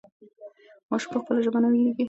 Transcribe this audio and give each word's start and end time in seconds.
ماشوم 0.89 1.11
په 1.13 1.19
خپله 1.21 1.39
ژبه 1.45 1.59
نه 1.63 1.67
وېرېږي. 1.71 1.91